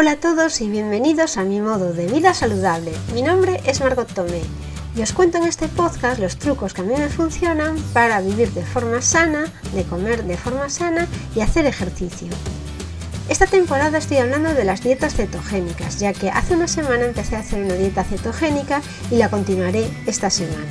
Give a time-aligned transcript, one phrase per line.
[0.00, 2.92] Hola a todos y bienvenidos a mi modo de vida saludable.
[3.14, 4.42] Mi nombre es Margot Tomé
[4.94, 8.52] y os cuento en este podcast los trucos que a mí me funcionan para vivir
[8.52, 12.28] de forma sana, de comer de forma sana y hacer ejercicio.
[13.28, 17.40] Esta temporada estoy hablando de las dietas cetogénicas, ya que hace una semana empecé a
[17.40, 20.62] hacer una dieta cetogénica y la continuaré esta semana.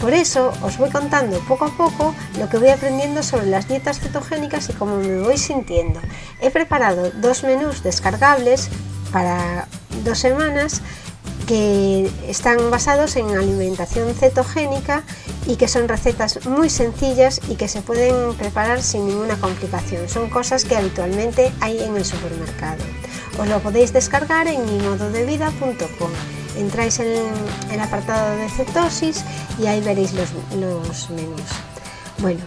[0.00, 4.00] Por eso os voy contando poco a poco lo que voy aprendiendo sobre las dietas
[4.00, 6.00] cetogénicas y cómo me voy sintiendo.
[6.40, 8.70] He preparado dos menús descargables
[9.12, 9.68] para
[10.02, 10.80] dos semanas
[11.46, 15.02] que están basados en alimentación cetogénica
[15.46, 20.08] y que son recetas muy sencillas y que se pueden preparar sin ninguna complicación.
[20.08, 22.84] Son cosas que habitualmente hay en el supermercado.
[23.38, 27.28] Os lo podéis descargar en mimododevida.com entráis en
[27.70, 29.24] el apartado de cetosis
[29.58, 30.32] y ahí veréis los,
[31.10, 31.50] menús.
[32.18, 32.40] Bueno,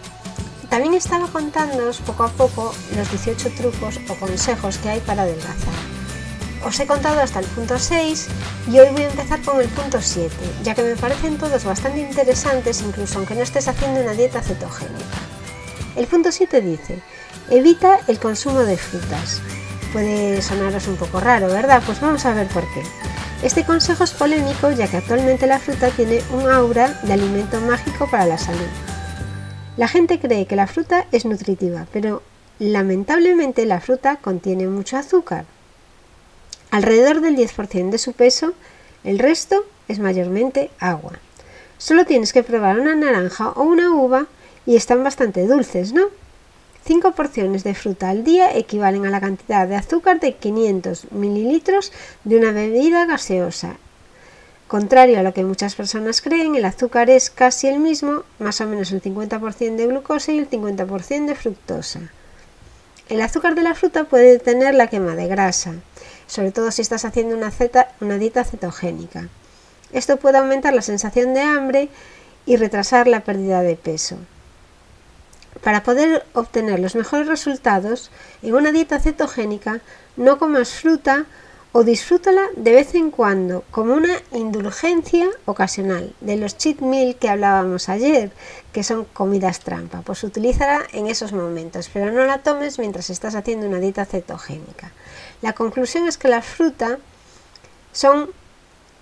[0.69, 5.73] también estaba contándoos poco a poco los 18 trucos o consejos que hay para adelgazar.
[6.65, 8.27] Os he contado hasta el punto 6
[8.71, 11.99] y hoy voy a empezar con el punto 7, ya que me parecen todos bastante
[11.99, 15.17] interesantes incluso aunque no estés haciendo una dieta cetogénica.
[15.95, 17.01] El punto 7 dice,
[17.49, 19.41] evita el consumo de frutas.
[19.91, 21.83] Puede sonaros un poco raro, ¿verdad?
[21.85, 22.81] Pues vamos a ver por qué.
[23.43, 28.09] Este consejo es polémico ya que actualmente la fruta tiene un aura de alimento mágico
[28.09, 28.69] para la salud.
[29.75, 32.23] La gente cree que la fruta es nutritiva, pero
[32.57, 35.43] lamentablemente la fruta contiene mucho azúcar.
[36.71, 38.53] Alrededor del 10% de su peso,
[39.03, 41.19] el resto es mayormente agua.
[41.77, 44.27] Solo tienes que probar una naranja o una uva
[44.65, 46.05] y están bastante dulces, ¿no?
[46.85, 51.93] 5 porciones de fruta al día equivalen a la cantidad de azúcar de 500 mililitros
[52.25, 53.77] de una bebida gaseosa.
[54.67, 58.67] Contrario a lo que muchas personas creen, el azúcar es casi el mismo, más o
[58.67, 62.01] menos el 50% de glucosa y el 50% de fructosa.
[63.07, 65.75] El azúcar de la fruta puede detener la quema de grasa,
[66.27, 67.53] sobre todo si estás haciendo una,
[68.01, 69.29] una dieta cetogénica.
[69.93, 71.89] Esto puede aumentar la sensación de hambre
[72.45, 74.17] y retrasar la pérdida de peso.
[75.63, 79.79] Para poder obtener los mejores resultados en una dieta cetogénica,
[80.17, 81.25] no comas fruta
[81.71, 87.29] o disfrútala de vez en cuando como una indulgencia ocasional de los cheat meal que
[87.29, 88.31] hablábamos ayer,
[88.73, 90.01] que son comidas trampa.
[90.01, 94.91] Pues utilízala en esos momentos, pero no la tomes mientras estás haciendo una dieta cetogénica.
[95.41, 96.99] La conclusión es que la fruta
[97.93, 98.29] son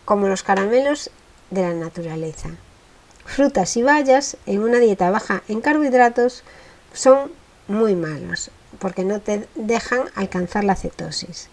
[0.05, 1.09] como los caramelos
[1.49, 2.51] de la naturaleza
[3.25, 6.43] frutas y bayas en una dieta baja en carbohidratos
[6.93, 7.31] son
[7.67, 11.49] muy malos porque no te dejan alcanzar la cetosis.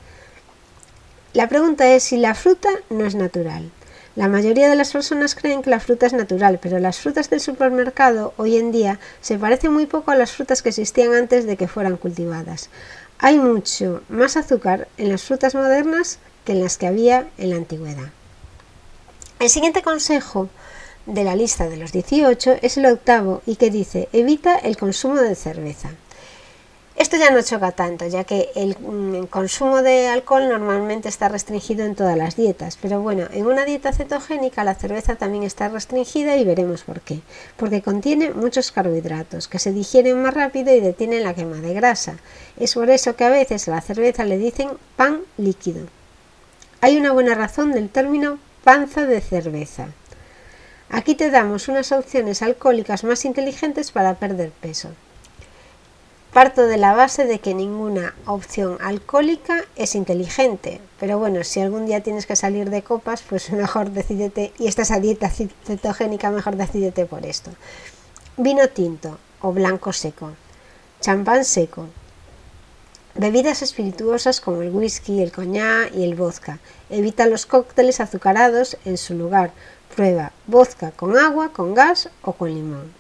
[1.34, 3.71] La pregunta es si la fruta no es natural.
[4.17, 7.41] La mayoría de las personas creen que la fruta es natural, pero las frutas del
[7.41, 11.56] supermercado hoy en día se parecen muy poco a las frutas que existían antes de
[11.56, 12.71] que fueran cultivadas.
[13.19, 17.56] Hay mucho más azúcar en las frutas modernas que en las que había en la
[17.56, 18.11] antigüedad.
[19.39, 20.49] El siguiente consejo
[21.09, 25.17] de la lista de los 18 es el octavo y que dice evita el consumo
[25.17, 25.91] de cerveza.
[26.97, 31.85] Esto ya no choca tanto, ya que el, mm, consumo de alcohol normalmente está restringido
[31.85, 36.37] en todas las dietas, pero bueno, en una dieta cetogénica la cerveza también está restringida
[36.37, 37.21] y veremos por qué.
[37.57, 42.17] Porque contiene muchos carbohidratos que se digieren más rápido y detienen la quema de grasa.
[42.59, 45.87] Es por eso que a veces a la cerveza le dicen pan líquido.
[46.81, 49.89] Hay una buena razón del término panza de cerveza.
[50.91, 54.91] Aquí te damos unas opciones alcohólicas más inteligentes para perder peso.
[56.32, 61.87] Parto de la base de que ninguna opción alcohólica es inteligente, pero bueno, si algún
[61.87, 66.56] día tienes que salir de copas, pues mejor decídete, y estás a dieta cetogénica, mejor
[66.56, 67.50] decídete por esto.
[68.37, 70.32] Vino tinto o blanco seco,
[71.00, 71.87] champán seco,
[73.15, 76.60] bebidas espirituosas como el whisky, el coñac y el vodka.
[76.88, 79.50] Evita los cócteles azucarados en su lugar,
[79.94, 82.93] Prueba vodka con agua, con gas o con limón.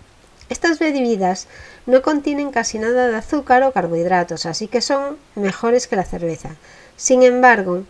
[0.48, 1.46] Estas bebidas
[1.86, 6.56] no contienen casi nada de azúcar o carbohidratos, así que son mejores que la cerveza.
[6.96, 7.84] Sin embargo,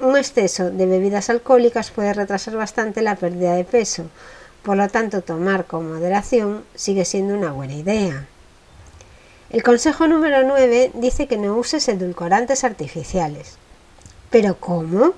[0.00, 4.04] un exceso de bebidas alcohólicas puede retrasar bastante la pérdida de peso,
[4.62, 8.26] por lo tanto tomar con moderación sigue siendo una buena idea.
[9.50, 13.56] El consejo número 9 dice que no uses edulcorantes artificiales.
[14.30, 15.14] ¿Pero cómo?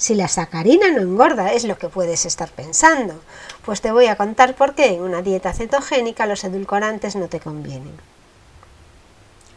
[0.00, 3.20] Si la sacarina no engorda, es lo que puedes estar pensando.
[3.66, 7.38] Pues te voy a contar por qué en una dieta cetogénica los edulcorantes no te
[7.38, 7.92] convienen.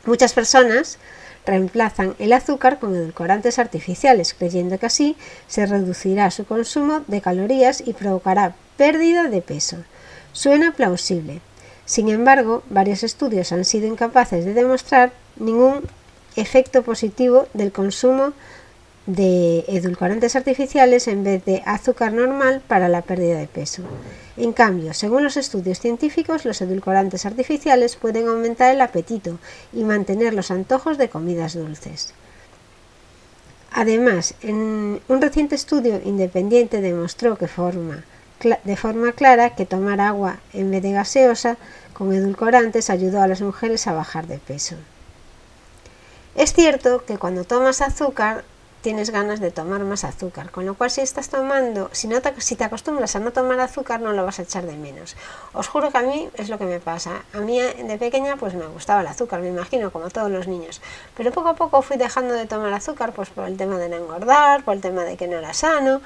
[0.03, 0.97] Muchas personas
[1.45, 5.15] reemplazan el azúcar con edulcorantes artificiales, creyendo que así
[5.47, 9.77] se reducirá su consumo de calorías y provocará pérdida de peso.
[10.33, 11.39] Suena plausible.
[11.85, 15.87] Sin embargo, varios estudios han sido incapaces de demostrar ningún
[16.35, 18.33] efecto positivo del consumo
[19.05, 23.83] de edulcorantes artificiales en vez de azúcar normal para la pérdida de peso.
[24.37, 29.39] En cambio, según los estudios científicos, los edulcorantes artificiales pueden aumentar el apetito
[29.73, 32.13] y mantener los antojos de comidas dulces.
[33.71, 37.47] Además, un reciente estudio independiente demostró que
[38.63, 41.57] de forma clara que tomar agua en vez de gaseosa
[41.93, 44.75] con edulcorantes ayudó a las mujeres a bajar de peso.
[46.35, 48.43] Es cierto que cuando tomas azúcar
[48.83, 52.39] tienes ganas de tomar más azúcar, con lo cual si estás tomando, si, no te,
[52.41, 55.15] si te acostumbras a no tomar azúcar no lo vas a echar de menos.
[55.53, 57.23] Os juro que a mí es lo que me pasa.
[57.33, 60.81] A mí de pequeña pues me gustaba el azúcar, me imagino, como todos los niños.
[61.15, 63.95] Pero poco a poco fui dejando de tomar azúcar pues por el tema de no
[63.95, 66.01] engordar, por el tema de que no era sano.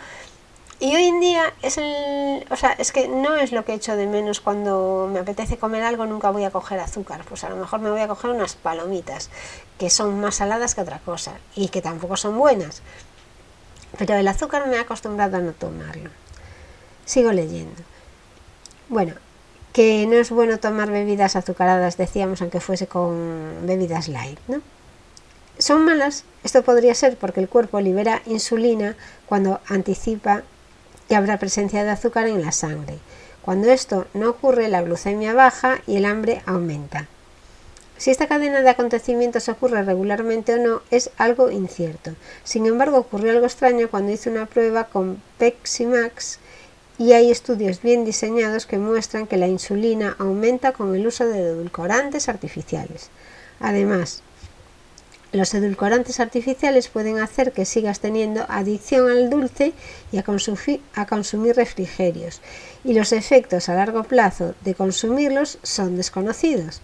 [0.80, 3.96] Y hoy en día es el, o sea, es que no es lo que echo
[3.96, 7.56] de menos cuando me apetece comer algo, nunca voy a coger azúcar, pues a lo
[7.56, 9.32] mejor me voy a coger unas palomitas,
[9.80, 12.84] que son más saladas que otra cosa y que tampoco son buenas.
[13.98, 16.12] Pero el azúcar me ha acostumbrado a no tomarlo.
[17.06, 17.82] Sigo leyendo.
[18.88, 19.16] Bueno,
[19.74, 24.62] que no es bueno tomar bebidas azucaradas, decíamos, aunque fuese con bebidas light, ¿no?
[25.58, 28.96] Son malas, esto podría ser porque el cuerpo libera insulina
[29.26, 30.44] cuando anticipa
[31.08, 33.00] que habrá presencia de azúcar en la sangre.
[33.42, 37.08] Cuando esto no ocurre, la glucemia baja y el hambre aumenta.
[37.98, 42.12] Si esta cadena de acontecimientos ocurre regularmente o no es algo incierto.
[42.44, 46.40] Sin embargo, ocurrió algo extraño cuando hice una prueba con Peximax
[47.00, 51.40] y hay estudios bien diseñados que muestran que la insulina aumenta con el uso de
[51.40, 53.10] edulcorantes artificiales.
[53.60, 54.22] Además,
[55.38, 59.74] los edulcorantes artificiales pueden hacer que sigas teniendo adicción al dulce
[60.12, 62.42] y a consumir, refrigerios,
[62.84, 66.82] y los efectos a largo plazo de consumirlos son desconocidos.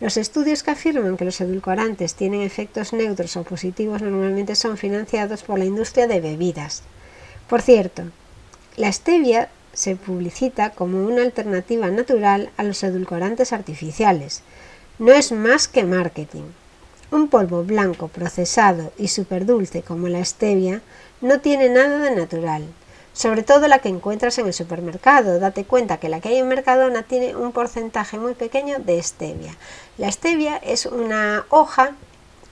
[0.00, 5.42] Los estudios que afirman que los edulcorantes tienen efectos neutros o positivos normalmente son financiados
[5.42, 6.82] por la industria de bebidas.
[7.48, 8.02] Por cierto,
[8.76, 14.42] la stevia se publicita como una alternativa natural a los edulcorantes artificiales.
[14.98, 16.44] No es más que marketing.
[17.14, 19.06] Un polvo blanco procesado y
[19.46, 20.82] dulce como la stevia
[21.20, 22.64] no tiene nada de natural,
[23.12, 25.38] sobre todo la que encuentras en el supermercado.
[25.38, 29.54] Date cuenta que la que hay en Mercadona tiene un porcentaje muy pequeño de stevia.
[29.96, 31.92] La stevia es una hoja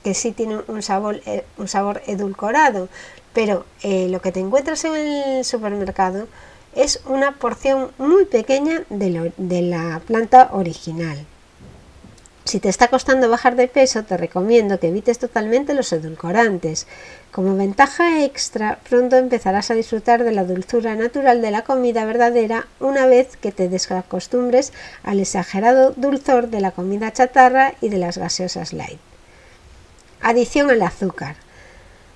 [0.04, 2.88] que sí tiene un sabor, eh, un sabor edulcorado,
[3.32, 6.28] pero eh, lo que te encuentras en el supermercado
[6.76, 11.26] es una porción muy pequeña de la planta original.
[12.52, 16.86] Si te está costando bajar de peso, te recomiendo que evites totalmente los edulcorantes.
[17.30, 22.66] Como ventaja extra, pronto empezarás a disfrutar de la dulzura natural de la comida verdadera
[22.78, 28.18] una vez que te desacostumbres al exagerado dulzor de la comida chatarra y de las
[28.18, 29.00] gaseosas light.
[30.20, 31.36] Adición al azúcar.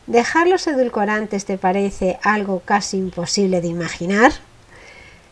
[0.06, 4.32] ¿Dejar los edulcorantes te parece algo casi imposible de imaginar?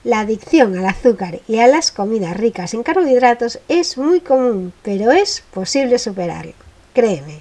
[0.04, 5.12] La adicción al azúcar y a las comidas ricas en carbohidratos es muy común, pero
[5.12, 6.52] es posible superarlo.
[6.92, 7.40] Créeme.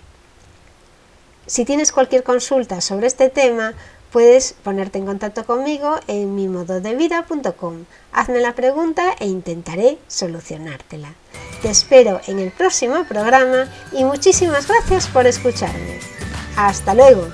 [1.46, 3.74] Si tienes cualquier consulta sobre este tema,
[4.14, 7.84] puedes ponerte en contacto conmigo en mimododevida.com.
[8.14, 11.16] Hazme la pregunta e intentaré solucionártela.
[11.62, 16.00] Te espero en el próximo programa y muchísimas gracias por escucharme.
[16.56, 17.28] Hasta luego.